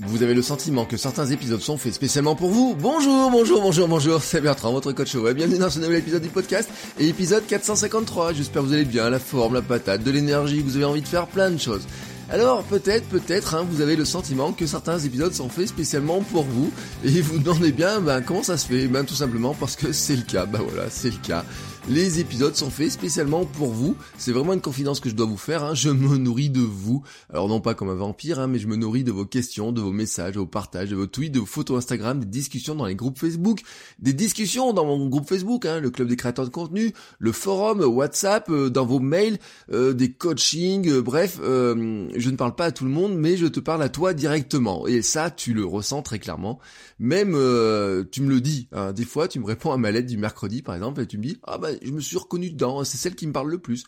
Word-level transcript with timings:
Vous 0.00 0.22
avez 0.22 0.34
le 0.34 0.42
sentiment 0.42 0.84
que 0.84 0.96
certains 0.96 1.26
épisodes 1.26 1.60
sont 1.60 1.76
faits 1.76 1.94
spécialement 1.94 2.34
pour 2.34 2.50
vous 2.50 2.74
Bonjour, 2.78 3.30
bonjour, 3.30 3.60
bonjour, 3.60 3.88
bonjour, 3.88 4.22
c'est 4.22 4.40
Bertrand, 4.40 4.72
votre 4.72 4.92
coach 4.92 5.14
web. 5.14 5.36
Bienvenue 5.36 5.58
dans 5.58 5.70
ce 5.70 5.78
nouvel 5.78 5.98
épisode 5.98 6.22
du 6.22 6.28
podcast 6.28 6.68
et 6.98 7.08
épisode 7.08 7.46
453. 7.46 8.32
J'espère 8.32 8.62
que 8.62 8.68
vous 8.68 8.72
allez 8.72 8.84
bien, 8.84 9.10
la 9.10 9.18
forme, 9.18 9.54
la 9.54 9.62
patate, 9.62 10.02
de 10.02 10.10
l'énergie, 10.10 10.60
vous 10.60 10.76
avez 10.76 10.84
envie 10.84 11.02
de 11.02 11.08
faire 11.08 11.26
plein 11.26 11.50
de 11.50 11.58
choses. 11.58 11.86
Alors 12.30 12.62
peut-être, 12.62 13.06
peut-être, 13.08 13.54
hein, 13.54 13.66
vous 13.68 13.82
avez 13.82 13.94
le 13.94 14.06
sentiment 14.06 14.52
que 14.52 14.66
certains 14.66 14.98
épisodes 14.98 15.34
sont 15.34 15.50
faits 15.50 15.68
spécialement 15.68 16.22
pour 16.22 16.44
vous 16.44 16.72
et 17.04 17.20
vous 17.20 17.38
demandez 17.38 17.72
bien 17.72 18.00
ben, 18.00 18.22
comment 18.22 18.42
ça 18.42 18.56
se 18.56 18.66
fait? 18.66 18.88
Ben 18.88 19.04
tout 19.04 19.14
simplement 19.14 19.54
parce 19.54 19.76
que 19.76 19.92
c'est 19.92 20.16
le 20.16 20.22
cas, 20.22 20.46
ben 20.46 20.60
voilà, 20.66 20.88
c'est 20.88 21.10
le 21.10 21.18
cas. 21.22 21.44
Les 21.88 22.20
épisodes 22.20 22.54
sont 22.54 22.70
faits 22.70 22.92
spécialement 22.92 23.44
pour 23.44 23.70
vous. 23.70 23.96
C'est 24.16 24.30
vraiment 24.30 24.52
une 24.52 24.60
confidence 24.60 25.00
que 25.00 25.08
je 25.10 25.16
dois 25.16 25.26
vous 25.26 25.36
faire. 25.36 25.64
hein. 25.64 25.74
Je 25.74 25.90
me 25.90 26.16
nourris 26.16 26.48
de 26.48 26.60
vous. 26.60 27.02
Alors 27.28 27.48
non 27.48 27.60
pas 27.60 27.74
comme 27.74 27.88
un 27.90 27.94
vampire, 27.94 28.38
hein, 28.38 28.46
mais 28.46 28.60
je 28.60 28.68
me 28.68 28.76
nourris 28.76 29.02
de 29.02 29.10
vos 29.10 29.24
questions, 29.26 29.72
de 29.72 29.80
vos 29.80 29.90
messages, 29.90 30.34
de 30.34 30.38
vos 30.38 30.46
partages, 30.46 30.90
de 30.90 30.94
vos 30.96 31.08
tweets, 31.08 31.32
de 31.34 31.40
vos 31.40 31.46
photos 31.46 31.78
Instagram, 31.78 32.20
des 32.20 32.26
discussions 32.26 32.76
dans 32.76 32.86
les 32.86 32.94
groupes 32.94 33.18
Facebook, 33.18 33.62
des 33.98 34.12
discussions 34.12 34.72
dans 34.72 34.86
mon 34.86 35.08
groupe 35.08 35.28
Facebook, 35.28 35.66
hein, 35.66 35.80
le 35.80 35.90
club 35.90 36.06
des 36.06 36.14
créateurs 36.16 36.44
de 36.44 36.50
contenu, 36.50 36.92
le 37.18 37.32
forum, 37.32 37.80
WhatsApp, 37.80 38.48
euh, 38.48 38.70
dans 38.70 38.86
vos 38.86 39.00
mails, 39.00 39.38
euh, 39.72 39.92
des 39.92 40.12
coachings, 40.12 40.88
euh, 40.88 41.02
bref, 41.02 41.40
euh, 41.42 42.08
je 42.14 42.30
ne 42.30 42.36
parle 42.36 42.54
pas 42.54 42.66
à 42.66 42.72
tout 42.72 42.84
le 42.84 42.90
monde, 42.90 43.16
mais 43.16 43.36
je 43.36 43.46
te 43.46 43.58
parle 43.58 43.82
à 43.82 43.88
toi 43.88 44.14
directement. 44.14 44.86
Et 44.86 45.02
ça, 45.02 45.30
tu 45.32 45.52
le 45.52 45.64
ressens 45.64 46.02
très 46.02 46.20
clairement. 46.20 46.60
Même, 47.00 47.32
euh, 47.34 48.04
tu 48.12 48.22
me 48.22 48.30
le 48.30 48.40
dis. 48.40 48.68
hein. 48.72 48.92
Des 48.92 49.04
fois, 49.04 49.26
tu 49.26 49.40
me 49.40 49.44
réponds 49.46 49.72
à 49.72 49.76
ma 49.78 49.90
lettre 49.90 50.06
du 50.06 50.16
mercredi, 50.16 50.62
par 50.62 50.76
exemple, 50.76 51.00
et 51.00 51.06
tu 51.06 51.18
me 51.18 51.24
dis, 51.24 51.38
ah 51.42 51.58
bah, 51.58 51.70
je 51.80 51.90
me 51.90 52.00
suis 52.00 52.18
reconnu 52.18 52.50
dedans, 52.50 52.84
c'est 52.84 52.98
celle 52.98 53.14
qui 53.14 53.26
me 53.26 53.32
parle 53.32 53.50
le 53.50 53.58
plus. 53.58 53.84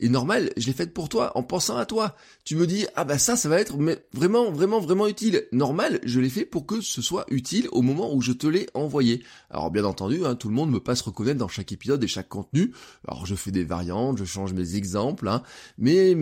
Et 0.00 0.08
normal, 0.08 0.50
je 0.56 0.66
l'ai 0.66 0.72
faite 0.72 0.92
pour 0.92 1.08
toi, 1.08 1.30
en 1.36 1.42
pensant 1.42 1.76
à 1.76 1.86
toi. 1.86 2.16
Tu 2.44 2.56
me 2.56 2.66
dis, 2.66 2.86
ah 2.96 3.04
bah 3.04 3.18
ça, 3.18 3.36
ça 3.36 3.48
va 3.48 3.60
être 3.60 3.76
vraiment, 4.12 4.50
vraiment, 4.50 4.80
vraiment 4.80 5.06
utile. 5.06 5.46
Normal, 5.52 6.00
je 6.04 6.18
l'ai 6.18 6.28
fait 6.28 6.44
pour 6.44 6.66
que 6.66 6.80
ce 6.80 7.00
soit 7.00 7.24
utile 7.30 7.68
au 7.70 7.80
moment 7.80 8.12
où 8.12 8.20
je 8.20 8.32
te 8.32 8.46
l'ai 8.46 8.66
envoyé. 8.74 9.22
Alors 9.50 9.70
bien 9.70 9.84
entendu, 9.84 10.24
hein, 10.24 10.34
tout 10.34 10.48
le 10.48 10.54
monde 10.54 10.70
ne 10.70 10.74
peut 10.74 10.82
pas 10.82 10.96
se 10.96 11.04
reconnaître 11.04 11.38
dans 11.38 11.48
chaque 11.48 11.70
épisode 11.70 12.02
et 12.02 12.08
chaque 12.08 12.28
contenu. 12.28 12.72
Alors 13.06 13.24
je 13.24 13.36
fais 13.36 13.52
des 13.52 13.62
variantes, 13.62 14.18
je 14.18 14.24
change 14.24 14.52
mes 14.52 14.74
exemples, 14.74 15.28
hein, 15.28 15.42
mais 15.78 16.14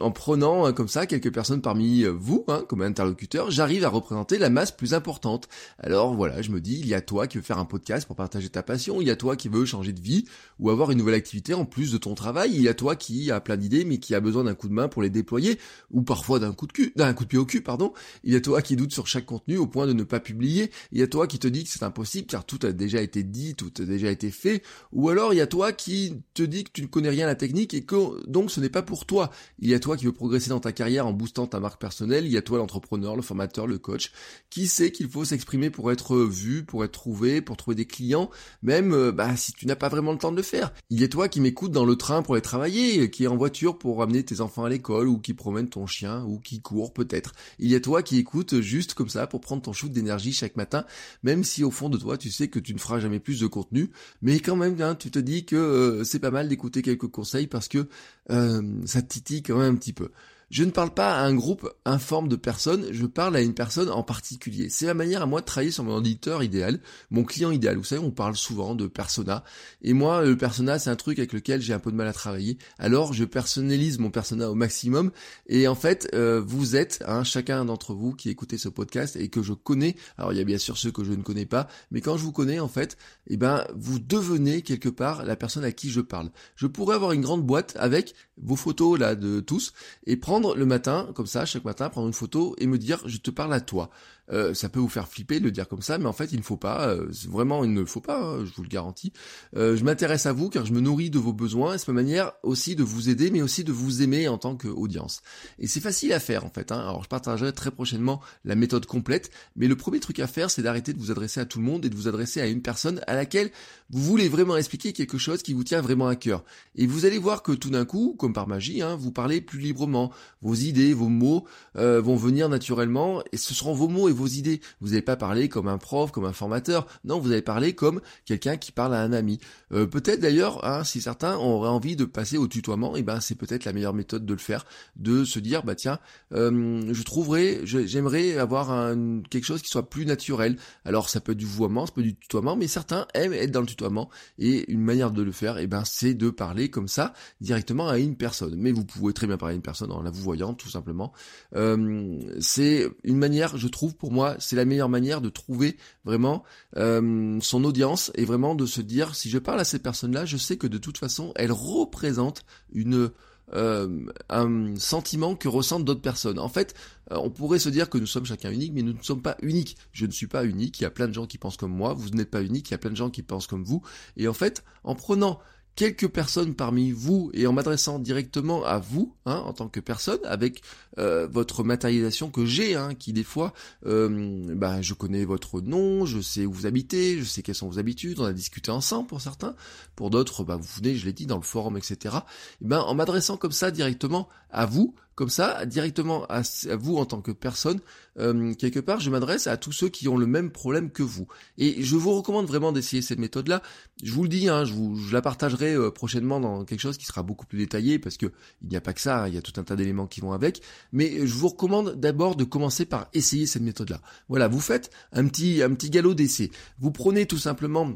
en 0.00 0.10
prenant 0.12 0.64
hein, 0.64 0.72
comme 0.72 0.88
ça 0.88 1.06
quelques 1.06 1.32
personnes 1.32 1.62
parmi 1.62 2.04
vous, 2.04 2.46
comme 2.68 2.82
interlocuteur, 2.82 3.50
j'arrive 3.50 3.84
à 3.84 3.88
représenter 3.88 4.38
la 4.38 4.50
masse 4.50 4.70
plus 4.70 4.94
importante. 4.94 5.48
Alors 5.78 6.14
voilà, 6.14 6.42
je 6.42 6.50
me 6.50 6.60
dis, 6.60 6.78
il 6.78 6.86
y 6.86 6.94
a 6.94 7.00
toi 7.00 7.26
qui 7.26 7.38
veux 7.38 7.42
faire 7.42 7.58
un 7.58 7.64
podcast 7.64 8.06
pour 8.06 8.14
partager 8.14 8.48
ta 8.48 8.62
passion, 8.62 9.00
il 9.00 9.08
y 9.08 9.10
a 9.10 9.16
toi 9.16 9.34
qui 9.34 9.48
veux 9.48 9.64
changer 9.64 9.92
de 9.92 10.00
vie 10.00 10.26
ou 10.60 10.70
avoir 10.70 10.92
une 10.92 10.98
nouvelle 10.98 11.14
activité 11.14 11.54
en 11.54 11.64
plus 11.64 11.90
de 11.90 11.98
ton 11.98 12.14
travail, 12.14 12.72
qui 12.92 13.30
a 13.30 13.40
plein 13.40 13.56
d'idées 13.56 13.84
mais 13.84 13.98
qui 13.98 14.14
a 14.14 14.20
besoin 14.20 14.44
d'un 14.44 14.54
coup 14.54 14.68
de 14.68 14.74
main 14.74 14.88
pour 14.88 15.02
les 15.02 15.10
déployer 15.10 15.58
ou 15.90 16.02
parfois 16.02 16.38
d'un 16.38 16.52
coup 16.52 16.66
de 16.66 16.72
cul, 16.72 16.92
d'un 16.96 17.14
coup 17.14 17.24
de 17.24 17.28
pied 17.30 17.38
au 17.38 17.46
cul, 17.46 17.62
pardon. 17.62 17.92
Il 18.22 18.32
y 18.32 18.36
a 18.36 18.40
toi 18.40 18.60
qui 18.60 18.76
doute 18.76 18.92
sur 18.92 19.06
chaque 19.06 19.26
contenu 19.26 19.56
au 19.56 19.66
point 19.66 19.86
de 19.86 19.92
ne 19.92 20.02
pas 20.02 20.20
publier, 20.20 20.70
il 20.92 21.00
y 21.00 21.02
a 21.02 21.06
toi 21.06 21.26
qui 21.26 21.38
te 21.38 21.48
dit 21.48 21.64
que 21.64 21.70
c'est 21.70 21.82
impossible 21.82 22.26
car 22.26 22.44
tout 22.44 22.58
a 22.62 22.72
déjà 22.72 23.00
été 23.00 23.22
dit, 23.22 23.54
tout 23.54 23.72
a 23.78 23.84
déjà 23.84 24.10
été 24.10 24.30
fait, 24.30 24.62
ou 24.92 25.08
alors 25.08 25.32
il 25.32 25.36
y 25.36 25.40
a 25.40 25.46
toi 25.46 25.72
qui 25.72 26.20
te 26.34 26.42
dit 26.42 26.64
que 26.64 26.70
tu 26.72 26.82
ne 26.82 26.86
connais 26.86 27.08
rien 27.08 27.24
à 27.24 27.28
la 27.28 27.34
technique 27.34 27.74
et 27.74 27.82
que 27.82 28.22
donc 28.28 28.50
ce 28.50 28.60
n'est 28.60 28.68
pas 28.68 28.82
pour 28.82 29.06
toi. 29.06 29.30
Il 29.58 29.68
y 29.68 29.74
a 29.74 29.80
toi 29.80 29.96
qui 29.96 30.04
veux 30.04 30.12
progresser 30.12 30.50
dans 30.50 30.60
ta 30.60 30.72
carrière 30.72 31.06
en 31.06 31.12
boostant 31.12 31.46
ta 31.46 31.60
marque 31.60 31.80
personnelle, 31.80 32.26
il 32.26 32.32
y 32.32 32.36
a 32.36 32.42
toi 32.42 32.58
l'entrepreneur, 32.58 33.16
le 33.16 33.22
formateur, 33.22 33.66
le 33.66 33.78
coach, 33.78 34.12
qui 34.50 34.66
sait 34.66 34.92
qu'il 34.92 35.08
faut 35.08 35.24
s'exprimer 35.24 35.70
pour 35.70 35.92
être 35.92 36.16
vu, 36.18 36.64
pour 36.64 36.84
être 36.84 36.92
trouvé, 36.92 37.40
pour 37.40 37.56
trouver 37.56 37.74
des 37.74 37.86
clients, 37.86 38.30
même 38.62 38.92
euh, 38.92 39.12
bah, 39.12 39.36
si 39.36 39.52
tu 39.52 39.66
n'as 39.66 39.76
pas 39.76 39.88
vraiment 39.88 40.12
le 40.12 40.18
temps 40.18 40.32
de 40.32 40.36
le 40.36 40.42
faire. 40.42 40.72
Il 40.90 41.00
y 41.00 41.04
a 41.04 41.08
toi 41.08 41.28
qui 41.28 41.40
m'écoute 41.40 41.72
dans 41.72 41.84
le 41.84 41.96
train 41.96 42.22
pour 42.22 42.34
aller 42.34 42.42
travailler, 42.42 42.73
qui 43.10 43.24
est 43.24 43.26
en 43.26 43.36
voiture 43.36 43.78
pour 43.78 44.02
amener 44.02 44.24
tes 44.24 44.40
enfants 44.40 44.64
à 44.64 44.68
l'école, 44.68 45.08
ou 45.08 45.18
qui 45.18 45.34
promène 45.34 45.68
ton 45.68 45.86
chien, 45.86 46.24
ou 46.24 46.38
qui 46.38 46.60
court 46.60 46.92
peut-être. 46.92 47.32
Il 47.58 47.70
y 47.70 47.74
a 47.74 47.80
toi 47.80 48.02
qui 48.02 48.18
écoute 48.18 48.60
juste 48.60 48.94
comme 48.94 49.08
ça 49.08 49.26
pour 49.26 49.40
prendre 49.40 49.62
ton 49.62 49.72
shoot 49.72 49.90
d'énergie 49.90 50.32
chaque 50.32 50.56
matin, 50.56 50.84
même 51.22 51.44
si 51.44 51.64
au 51.64 51.70
fond 51.70 51.88
de 51.88 51.98
toi 51.98 52.18
tu 52.18 52.30
sais 52.30 52.48
que 52.48 52.58
tu 52.58 52.74
ne 52.74 52.78
feras 52.78 52.98
jamais 53.00 53.20
plus 53.20 53.40
de 53.40 53.46
contenu, 53.46 53.90
mais 54.22 54.40
quand 54.40 54.56
même 54.56 54.80
hein, 54.80 54.94
tu 54.94 55.10
te 55.10 55.18
dis 55.18 55.44
que 55.44 55.56
euh, 55.56 56.04
c'est 56.04 56.18
pas 56.18 56.30
mal 56.30 56.48
d'écouter 56.48 56.82
quelques 56.82 57.08
conseils 57.08 57.46
parce 57.46 57.68
que 57.68 57.88
euh, 58.30 58.62
ça 58.86 59.02
te 59.02 59.08
titille 59.08 59.42
quand 59.42 59.58
même 59.58 59.74
un 59.74 59.76
petit 59.76 59.92
peu. 59.92 60.10
Je 60.50 60.64
ne 60.64 60.70
parle 60.70 60.92
pas 60.92 61.14
à 61.14 61.24
un 61.24 61.34
groupe 61.34 61.68
informe 61.84 62.28
de 62.28 62.36
personnes, 62.36 62.86
je 62.90 63.06
parle 63.06 63.36
à 63.36 63.40
une 63.40 63.54
personne 63.54 63.90
en 63.90 64.02
particulier. 64.02 64.68
C'est 64.70 64.86
ma 64.86 64.94
manière 64.94 65.22
à 65.22 65.26
moi 65.26 65.40
de 65.40 65.46
travailler 65.46 65.70
sur 65.70 65.84
mon 65.84 65.94
auditeur 65.94 66.42
idéal, 66.42 66.80
mon 67.10 67.24
client 67.24 67.50
idéal. 67.50 67.76
Vous 67.76 67.84
savez, 67.84 68.02
on 68.02 68.10
parle 68.10 68.36
souvent 68.36 68.74
de 68.74 68.86
persona. 68.86 69.44
Et 69.82 69.92
moi, 69.92 70.24
le 70.24 70.36
persona, 70.36 70.78
c'est 70.78 70.90
un 70.90 70.96
truc 70.96 71.18
avec 71.18 71.32
lequel 71.32 71.60
j'ai 71.60 71.72
un 71.72 71.78
peu 71.78 71.90
de 71.90 71.96
mal 71.96 72.06
à 72.06 72.12
travailler. 72.12 72.58
Alors, 72.78 73.12
je 73.12 73.24
personnalise 73.24 73.98
mon 73.98 74.10
persona 74.10 74.50
au 74.50 74.54
maximum. 74.54 75.10
Et 75.46 75.66
en 75.68 75.74
fait, 75.74 76.08
euh, 76.14 76.42
vous 76.44 76.76
êtes, 76.76 77.02
hein, 77.06 77.24
chacun 77.24 77.64
d'entre 77.64 77.94
vous 77.94 78.12
qui 78.12 78.28
écoutez 78.28 78.58
ce 78.58 78.68
podcast 78.68 79.16
et 79.16 79.28
que 79.28 79.42
je 79.42 79.52
connais. 79.52 79.96
Alors, 80.18 80.32
il 80.32 80.38
y 80.38 80.42
a 80.42 80.44
bien 80.44 80.58
sûr 80.58 80.76
ceux 80.76 80.90
que 80.90 81.04
je 81.04 81.12
ne 81.12 81.22
connais 81.22 81.46
pas. 81.46 81.68
Mais 81.90 82.00
quand 82.00 82.16
je 82.16 82.22
vous 82.22 82.32
connais, 82.32 82.60
en 82.60 82.68
fait, 82.68 82.96
eh 83.28 83.36
ben, 83.36 83.64
vous 83.74 83.98
devenez 83.98 84.62
quelque 84.62 84.88
part 84.88 85.24
la 85.24 85.36
personne 85.36 85.64
à 85.64 85.72
qui 85.72 85.90
je 85.90 86.00
parle. 86.00 86.30
Je 86.56 86.66
pourrais 86.66 86.94
avoir 86.94 87.12
une 87.12 87.22
grande 87.22 87.44
boîte 87.44 87.74
avec 87.78 88.14
vos 88.36 88.56
photos 88.56 88.98
là 88.98 89.14
de 89.14 89.40
tous 89.40 89.72
et 90.06 90.16
prendre 90.16 90.33
le 90.40 90.66
matin, 90.66 91.08
comme 91.14 91.26
ça, 91.26 91.44
chaque 91.44 91.64
matin, 91.64 91.88
prendre 91.88 92.06
une 92.06 92.12
photo 92.12 92.54
et 92.58 92.66
me 92.66 92.78
dire 92.78 93.00
je 93.06 93.18
te 93.18 93.30
parle 93.30 93.52
à 93.54 93.60
toi. 93.60 93.90
Euh, 94.32 94.54
ça 94.54 94.68
peut 94.68 94.80
vous 94.80 94.88
faire 94.88 95.08
flipper 95.08 95.38
de 95.38 95.44
le 95.44 95.50
dire 95.50 95.68
comme 95.68 95.82
ça, 95.82 95.98
mais 95.98 96.06
en 96.06 96.12
fait 96.12 96.32
il 96.32 96.38
ne 96.38 96.42
faut 96.42 96.56
pas, 96.56 96.88
euh, 96.88 97.08
vraiment 97.28 97.64
il 97.64 97.72
ne 97.72 97.84
faut 97.84 98.00
pas, 98.00 98.22
hein, 98.22 98.44
je 98.44 98.52
vous 98.54 98.62
le 98.62 98.68
garantis. 98.68 99.12
Euh, 99.56 99.76
je 99.76 99.84
m'intéresse 99.84 100.26
à 100.26 100.32
vous 100.32 100.48
car 100.48 100.64
je 100.64 100.72
me 100.72 100.80
nourris 100.80 101.10
de 101.10 101.18
vos 101.18 101.32
besoins 101.32 101.76
c'est 101.76 101.88
ma 101.88 101.94
manière 101.94 102.32
aussi 102.42 102.76
de 102.76 102.82
vous 102.82 103.10
aider, 103.10 103.30
mais 103.30 103.42
aussi 103.42 103.64
de 103.64 103.72
vous 103.72 104.02
aimer 104.02 104.28
en 104.28 104.38
tant 104.38 104.56
qu'audience. 104.56 105.22
Et 105.58 105.66
c'est 105.66 105.80
facile 105.80 106.12
à 106.12 106.20
faire 106.20 106.44
en 106.44 106.50
fait. 106.50 106.72
Hein. 106.72 106.80
Alors 106.80 107.02
je 107.02 107.08
partagerai 107.08 107.52
très 107.52 107.70
prochainement 107.70 108.20
la 108.44 108.54
méthode 108.54 108.86
complète, 108.86 109.30
mais 109.56 109.68
le 109.68 109.76
premier 109.76 110.00
truc 110.00 110.20
à 110.20 110.26
faire 110.26 110.50
c'est 110.50 110.62
d'arrêter 110.62 110.92
de 110.92 110.98
vous 110.98 111.10
adresser 111.10 111.40
à 111.40 111.44
tout 111.44 111.58
le 111.58 111.64
monde 111.64 111.84
et 111.84 111.90
de 111.90 111.96
vous 111.96 112.08
adresser 112.08 112.40
à 112.40 112.46
une 112.46 112.62
personne 112.62 113.00
à 113.06 113.14
laquelle 113.14 113.50
vous 113.90 114.02
voulez 114.02 114.28
vraiment 114.28 114.56
expliquer 114.56 114.92
quelque 114.92 115.18
chose 115.18 115.42
qui 115.42 115.52
vous 115.52 115.64
tient 115.64 115.82
vraiment 115.82 116.08
à 116.08 116.16
cœur. 116.16 116.44
Et 116.76 116.86
vous 116.86 117.04
allez 117.04 117.18
voir 117.18 117.42
que 117.42 117.52
tout 117.52 117.70
d'un 117.70 117.84
coup, 117.84 118.16
comme 118.18 118.32
par 118.32 118.48
magie, 118.48 118.80
hein, 118.80 118.96
vous 118.96 119.12
parlez 119.12 119.40
plus 119.40 119.58
librement. 119.58 120.10
Vos 120.42 120.54
idées, 120.54 120.94
vos 120.94 121.08
mots 121.08 121.44
euh, 121.76 122.00
vont 122.00 122.16
venir 122.16 122.48
naturellement 122.48 123.22
et 123.32 123.36
ce 123.36 123.54
seront 123.54 123.74
vos 123.74 123.88
mots 123.88 124.08
et 124.08 124.13
vos 124.14 124.26
idées. 124.26 124.60
Vous 124.80 124.90
n'allez 124.90 125.02
pas 125.02 125.16
parler 125.16 125.48
comme 125.48 125.68
un 125.68 125.78
prof, 125.78 126.10
comme 126.10 126.24
un 126.24 126.32
formateur. 126.32 126.86
Non, 127.04 127.18
vous 127.18 127.32
allez 127.32 127.42
parler 127.42 127.74
comme 127.74 128.00
quelqu'un 128.24 128.56
qui 128.56 128.72
parle 128.72 128.94
à 128.94 129.02
un 129.02 129.12
ami. 129.12 129.40
Euh, 129.72 129.86
peut-être 129.86 130.20
d'ailleurs, 130.20 130.64
hein, 130.64 130.84
si 130.84 131.00
certains 131.00 131.36
auraient 131.36 131.68
envie 131.68 131.96
de 131.96 132.04
passer 132.04 132.38
au 132.38 132.48
tutoiement, 132.48 132.96
et 132.96 133.02
ben 133.02 133.20
c'est 133.20 133.34
peut-être 133.34 133.64
la 133.64 133.72
meilleure 133.72 133.94
méthode 133.94 134.24
de 134.24 134.32
le 134.32 134.38
faire, 134.38 134.64
de 134.96 135.24
se 135.24 135.38
dire 135.38 135.62
bah 135.62 135.74
tiens, 135.74 135.98
euh, 136.32 136.82
je 136.92 137.02
trouverais, 137.02 137.60
j'aimerais 137.64 138.38
avoir 138.38 138.94
quelque 139.30 139.44
chose 139.44 139.62
qui 139.62 139.68
soit 139.68 139.88
plus 139.88 140.06
naturel. 140.06 140.56
Alors 140.84 141.08
ça 141.08 141.20
peut 141.20 141.32
être 141.32 141.38
du 141.38 141.46
vouvoiement, 141.46 141.86
ça 141.86 141.92
peut 141.92 142.00
être 142.00 142.06
du 142.06 142.16
tutoiement, 142.16 142.56
mais 142.56 142.68
certains 142.68 143.06
aiment 143.14 143.32
être 143.32 143.50
dans 143.50 143.60
le 143.60 143.66
tutoiement 143.66 144.08
et 144.38 144.70
une 144.70 144.80
manière 144.80 145.10
de 145.10 145.22
le 145.22 145.32
faire, 145.32 145.58
et 145.58 145.66
ben 145.66 145.84
c'est 145.84 146.14
de 146.14 146.30
parler 146.30 146.70
comme 146.70 146.88
ça 146.88 147.12
directement 147.40 147.88
à 147.88 147.98
une 147.98 148.16
personne. 148.16 148.54
Mais 148.56 148.72
vous 148.72 148.84
pouvez 148.84 149.12
très 149.12 149.26
bien 149.26 149.36
parler 149.36 149.54
à 149.54 149.56
une 149.56 149.62
personne 149.62 149.92
en 149.92 150.02
la 150.02 150.10
vous 150.10 150.22
voyant 150.22 150.54
tout 150.54 150.68
simplement. 150.68 151.12
Euh, 151.54 152.18
c'est 152.40 152.88
une 153.02 153.18
manière, 153.18 153.56
je 153.56 153.68
trouve 153.68 153.96
pour 154.04 154.12
moi, 154.12 154.36
c'est 154.38 154.54
la 154.54 154.66
meilleure 154.66 154.90
manière 154.90 155.22
de 155.22 155.30
trouver 155.30 155.78
vraiment 156.04 156.44
euh, 156.76 157.38
son 157.40 157.64
audience 157.64 158.12
et 158.16 158.26
vraiment 158.26 158.54
de 158.54 158.66
se 158.66 158.82
dire 158.82 159.14
si 159.14 159.30
je 159.30 159.38
parle 159.38 159.60
à 159.60 159.64
cette 159.64 159.82
personne-là, 159.82 160.26
je 160.26 160.36
sais 160.36 160.58
que 160.58 160.66
de 160.66 160.76
toute 160.76 160.98
façon, 160.98 161.32
elle 161.36 161.52
représente 161.52 162.44
une 162.74 163.10
euh, 163.54 164.04
un 164.28 164.76
sentiment 164.76 165.36
que 165.36 165.48
ressentent 165.48 165.86
d'autres 165.86 166.02
personnes. 166.02 166.38
En 166.38 166.50
fait, 166.50 166.74
euh, 167.12 167.16
on 167.16 167.30
pourrait 167.30 167.58
se 167.58 167.70
dire 167.70 167.88
que 167.88 167.96
nous 167.96 168.06
sommes 168.06 168.26
chacun 168.26 168.50
uniques, 168.50 168.74
mais 168.74 168.82
nous 168.82 168.92
ne 168.92 169.02
sommes 169.02 169.22
pas 169.22 169.38
uniques. 169.40 169.78
Je 169.92 170.04
ne 170.04 170.10
suis 170.10 170.26
pas 170.26 170.44
unique, 170.44 170.78
il 170.80 170.82
y 170.82 170.86
a 170.86 170.90
plein 170.90 171.08
de 171.08 171.14
gens 171.14 171.26
qui 171.26 171.38
pensent 171.38 171.56
comme 171.56 171.72
moi, 171.72 171.94
vous 171.94 172.10
n'êtes 172.10 172.30
pas 172.30 172.42
unique, 172.42 172.68
il 172.68 172.72
y 172.72 172.74
a 172.74 172.78
plein 172.78 172.90
de 172.90 172.96
gens 172.96 173.08
qui 173.08 173.22
pensent 173.22 173.46
comme 173.46 173.64
vous. 173.64 173.80
Et 174.18 174.28
en 174.28 174.34
fait, 174.34 174.64
en 174.82 174.94
prenant 174.94 175.40
quelques 175.76 176.08
personnes 176.08 176.54
parmi 176.54 176.92
vous 176.92 177.30
et 177.34 177.46
en 177.46 177.52
m'adressant 177.52 177.98
directement 177.98 178.64
à 178.64 178.78
vous, 178.78 179.14
hein, 179.26 179.42
en 179.44 179.52
tant 179.52 179.68
que 179.68 179.80
personne, 179.80 180.20
avec 180.24 180.62
euh, 180.98 181.26
votre 181.26 181.64
matérialisation 181.64 182.30
que 182.30 182.46
j'ai, 182.46 182.76
hein, 182.76 182.94
qui 182.94 183.12
des 183.12 183.24
fois, 183.24 183.52
euh, 183.86 184.54
bah, 184.54 184.82
je 184.82 184.94
connais 184.94 185.24
votre 185.24 185.60
nom, 185.60 186.06
je 186.06 186.20
sais 186.20 186.46
où 186.46 186.52
vous 186.52 186.66
habitez, 186.66 187.18
je 187.18 187.24
sais 187.24 187.42
quelles 187.42 187.54
sont 187.54 187.68
vos 187.68 187.78
habitudes, 187.78 188.20
on 188.20 188.24
a 188.24 188.32
discuté 188.32 188.70
ensemble 188.70 189.08
pour 189.08 189.20
certains, 189.20 189.54
pour 189.96 190.10
d'autres, 190.10 190.44
bah, 190.44 190.56
vous 190.56 190.68
venez, 190.76 190.94
je 190.94 191.04
l'ai 191.04 191.12
dit, 191.12 191.26
dans 191.26 191.36
le 191.36 191.42
forum, 191.42 191.76
etc. 191.76 192.16
Et 192.62 192.66
ben, 192.66 192.80
en 192.80 192.94
m'adressant 192.94 193.36
comme 193.36 193.52
ça 193.52 193.70
directement 193.70 194.28
à 194.50 194.66
vous, 194.66 194.94
comme 195.14 195.28
ça, 195.28 195.64
directement 195.64 196.26
à, 196.26 196.42
vous 196.76 196.96
en 196.96 197.04
tant 197.04 197.20
que 197.20 197.30
personne, 197.30 197.80
euh, 198.18 198.54
quelque 198.54 198.80
part, 198.80 199.00
je 199.00 199.10
m'adresse 199.10 199.46
à 199.46 199.56
tous 199.56 199.72
ceux 199.72 199.88
qui 199.88 200.08
ont 200.08 200.16
le 200.16 200.26
même 200.26 200.50
problème 200.50 200.90
que 200.90 201.02
vous. 201.02 201.28
Et 201.56 201.82
je 201.82 201.96
vous 201.96 202.12
recommande 202.12 202.46
vraiment 202.46 202.72
d'essayer 202.72 203.00
cette 203.00 203.18
méthode-là. 203.18 203.62
Je 204.02 204.12
vous 204.12 204.24
le 204.24 204.28
dis, 204.28 204.48
hein, 204.48 204.64
je, 204.64 204.72
vous, 204.72 204.96
je 204.96 205.12
la 205.12 205.22
partagerai 205.22 205.63
euh, 205.72 205.90
prochainement 205.90 206.40
dans 206.40 206.64
quelque 206.64 206.80
chose 206.80 206.98
qui 206.98 207.06
sera 207.06 207.22
beaucoup 207.22 207.46
plus 207.46 207.58
détaillé, 207.58 207.98
parce 207.98 208.16
que 208.16 208.26
il 208.62 208.68
n'y 208.68 208.76
a 208.76 208.80
pas 208.80 208.92
que 208.92 209.00
ça, 209.00 209.22
hein, 209.22 209.28
il 209.28 209.34
y 209.34 209.38
a 209.38 209.42
tout 209.42 209.58
un 209.58 209.64
tas 209.64 209.76
d'éléments 209.76 210.06
qui 210.06 210.20
vont 210.20 210.32
avec. 210.32 210.60
Mais 210.92 211.26
je 211.26 211.34
vous 211.34 211.48
recommande 211.48 211.98
d'abord 211.98 212.36
de 212.36 212.44
commencer 212.44 212.84
par 212.84 213.08
essayer 213.14 213.46
cette 213.46 213.62
méthode-là. 213.62 214.00
Voilà, 214.28 214.48
vous 214.48 214.60
faites 214.60 214.90
un 215.12 215.26
petit, 215.26 215.62
un 215.62 215.72
petit 215.74 215.90
galop 215.90 216.14
d'essai. 216.14 216.50
Vous 216.78 216.90
prenez 216.90 217.26
tout 217.26 217.38
simplement 217.38 217.94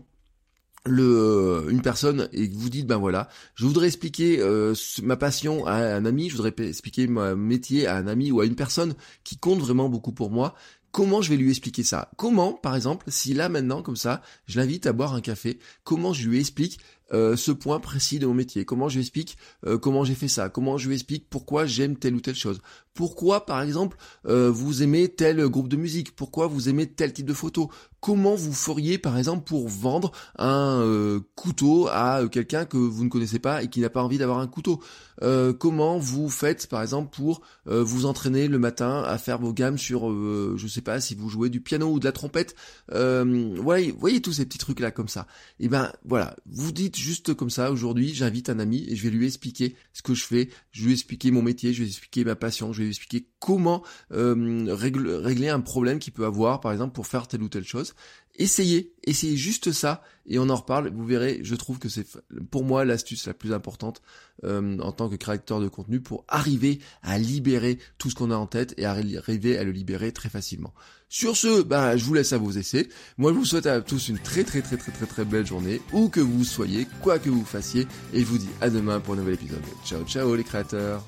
le, 0.86 1.02
euh, 1.02 1.70
une 1.70 1.82
personne 1.82 2.28
et 2.32 2.48
vous 2.48 2.70
dites 2.70 2.86
ben 2.86 2.96
voilà, 2.96 3.28
je 3.54 3.66
voudrais 3.66 3.88
expliquer 3.88 4.40
euh, 4.40 4.74
ma 5.02 5.16
passion 5.16 5.66
à 5.66 5.74
un 5.74 6.04
ami, 6.04 6.30
je 6.30 6.36
voudrais 6.36 6.54
expliquer 6.58 7.06
mon 7.06 7.36
métier 7.36 7.86
à 7.86 7.96
un 7.96 8.06
ami 8.06 8.30
ou 8.30 8.40
à 8.40 8.46
une 8.46 8.54
personne 8.54 8.94
qui 9.24 9.36
compte 9.36 9.60
vraiment 9.60 9.88
beaucoup 9.88 10.12
pour 10.12 10.30
moi. 10.30 10.54
Comment 10.98 11.22
je 11.22 11.30
vais 11.30 11.36
lui 11.36 11.50
expliquer 11.50 11.84
ça? 11.84 12.10
Comment, 12.16 12.54
par 12.54 12.74
exemple, 12.74 13.04
si 13.06 13.32
là 13.32 13.48
maintenant 13.48 13.82
comme 13.82 13.94
ça, 13.94 14.20
je 14.48 14.58
l'invite 14.58 14.84
à 14.84 14.92
boire 14.92 15.14
un 15.14 15.20
café, 15.20 15.60
comment 15.84 16.12
je 16.12 16.26
lui 16.26 16.40
explique 16.40 16.80
euh, 17.12 17.36
ce 17.36 17.52
point 17.52 17.78
précis 17.78 18.18
de 18.18 18.26
mon 18.26 18.34
métier? 18.34 18.64
Comment 18.64 18.88
je 18.88 18.96
lui 18.96 19.02
explique 19.02 19.38
comment 19.80 20.02
j'ai 20.02 20.16
fait 20.16 20.26
ça? 20.26 20.48
Comment 20.48 20.76
je 20.76 20.88
lui 20.88 20.96
explique 20.96 21.30
pourquoi 21.30 21.66
j'aime 21.66 21.96
telle 21.96 22.16
ou 22.16 22.20
telle 22.20 22.34
chose? 22.34 22.60
Pourquoi, 22.94 23.46
par 23.46 23.62
exemple, 23.62 23.96
vous 24.24 24.82
aimez 24.82 25.08
tel 25.08 25.46
groupe 25.48 25.68
de 25.68 25.76
musique? 25.76 26.16
Pourquoi 26.16 26.48
vous 26.48 26.68
aimez 26.68 26.88
tel 26.88 27.12
type 27.12 27.26
de 27.26 27.32
photo? 27.32 27.70
Comment 28.00 28.36
vous 28.36 28.52
feriez 28.52 28.96
par 28.96 29.18
exemple 29.18 29.42
pour 29.44 29.68
vendre 29.68 30.12
un 30.36 30.80
euh, 30.80 31.20
couteau 31.34 31.88
à 31.88 32.20
euh, 32.20 32.28
quelqu'un 32.28 32.64
que 32.64 32.76
vous 32.76 33.02
ne 33.02 33.08
connaissez 33.08 33.40
pas 33.40 33.62
et 33.64 33.68
qui 33.68 33.80
n'a 33.80 33.90
pas 33.90 34.02
envie 34.02 34.18
d'avoir 34.18 34.38
un 34.38 34.46
couteau? 34.46 34.80
Euh, 35.22 35.52
Comment 35.52 35.98
vous 35.98 36.28
faites 36.28 36.68
par 36.68 36.80
exemple 36.82 37.10
pour 37.14 37.42
vous 37.66 38.06
entraîner 38.06 38.48
le 38.48 38.58
matin 38.58 39.02
à 39.02 39.18
faire 39.18 39.38
vos 39.38 39.52
gammes 39.52 39.78
sur, 39.78 40.08
je 40.10 40.66
sais 40.68 40.80
si 41.00 41.14
vous 41.14 41.28
jouez 41.28 41.50
du 41.50 41.60
piano 41.60 41.90
ou 41.90 42.00
de 42.00 42.04
la 42.04 42.12
trompette 42.12 42.54
voyez, 42.90 43.92
voyez 43.92 44.20
tous 44.22 44.32
ces 44.32 44.46
petits 44.46 44.58
trucs 44.58 44.80
là 44.80 44.90
comme 44.90 45.08
ça. 45.08 45.26
Et 45.60 45.66
eh 45.66 45.68
ben 45.68 45.92
voilà, 46.04 46.36
vous 46.46 46.72
dites 46.72 46.96
juste 46.96 47.34
comme 47.34 47.50
ça 47.50 47.70
aujourd'hui, 47.70 48.14
j'invite 48.14 48.48
un 48.50 48.58
ami 48.58 48.86
et 48.88 48.96
je 48.96 49.02
vais 49.02 49.10
lui 49.10 49.26
expliquer 49.26 49.76
ce 49.92 50.02
que 50.02 50.14
je 50.14 50.24
fais, 50.24 50.48
je 50.72 50.80
vais 50.80 50.86
lui 50.86 50.92
expliquer 50.94 51.30
mon 51.30 51.42
métier, 51.42 51.72
je 51.72 51.78
vais 51.78 51.84
lui 51.84 51.92
expliquer 51.92 52.24
ma 52.24 52.36
passion, 52.36 52.72
je 52.72 52.78
vais 52.78 52.84
lui 52.84 52.90
expliquer 52.90 53.28
comment 53.38 53.82
régler 54.10 55.48
un 55.48 55.60
problème 55.60 55.98
qu'il 55.98 56.12
peut 56.12 56.24
avoir 56.24 56.60
par 56.60 56.72
exemple 56.72 56.94
pour 56.94 57.06
faire 57.06 57.28
telle 57.28 57.42
ou 57.42 57.48
telle 57.48 57.64
chose. 57.64 57.94
Essayez, 58.38 58.94
essayez 59.04 59.36
juste 59.36 59.72
ça 59.72 60.02
et 60.26 60.38
on 60.38 60.48
en 60.48 60.54
reparle. 60.54 60.90
Vous 60.94 61.04
verrez, 61.04 61.40
je 61.42 61.54
trouve 61.56 61.78
que 61.78 61.88
c'est 61.88 62.06
pour 62.50 62.64
moi 62.64 62.84
l'astuce 62.84 63.26
la 63.26 63.34
plus 63.34 63.52
importante 63.52 64.00
euh, 64.44 64.78
en 64.78 64.92
tant 64.92 65.08
que 65.08 65.16
créateur 65.16 65.60
de 65.60 65.68
contenu 65.68 66.00
pour 66.00 66.24
arriver 66.28 66.78
à 67.02 67.18
libérer 67.18 67.78
tout 67.98 68.10
ce 68.10 68.14
qu'on 68.14 68.30
a 68.30 68.36
en 68.36 68.46
tête 68.46 68.74
et 68.76 68.84
arriver 68.84 69.58
à 69.58 69.64
le 69.64 69.72
libérer 69.72 70.12
très 70.12 70.28
facilement. 70.28 70.72
Sur 71.08 71.36
ce, 71.36 71.62
bah, 71.62 71.96
je 71.96 72.04
vous 72.04 72.14
laisse 72.14 72.32
à 72.32 72.38
vos 72.38 72.52
essais. 72.52 72.88
Moi, 73.16 73.32
je 73.32 73.38
vous 73.38 73.44
souhaite 73.44 73.66
à 73.66 73.80
tous 73.80 74.08
une 74.08 74.18
très 74.18 74.44
très 74.44 74.62
très 74.62 74.76
très 74.76 74.92
très 74.92 75.06
très 75.06 75.24
belle 75.24 75.46
journée, 75.46 75.80
où 75.92 76.08
que 76.08 76.20
vous 76.20 76.44
soyez, 76.44 76.86
quoi 77.02 77.18
que 77.18 77.30
vous 77.30 77.44
fassiez, 77.44 77.86
et 78.12 78.20
je 78.20 78.26
vous 78.26 78.38
dis 78.38 78.50
à 78.60 78.70
demain 78.70 79.00
pour 79.00 79.14
un 79.14 79.18
nouvel 79.18 79.34
épisode. 79.34 79.62
Ciao 79.84 80.04
ciao 80.04 80.34
les 80.36 80.44
créateurs 80.44 81.04